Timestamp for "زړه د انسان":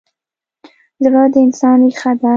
1.03-1.77